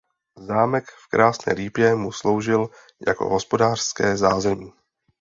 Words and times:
Zámek 0.37 0.85
v 1.03 1.07
Krásné 1.09 1.53
Lípě 1.53 1.95
mu 1.95 2.11
sloužil 2.11 2.69
jako 3.07 3.29
hospodářské 3.29 4.17
zázemí. 4.17 4.73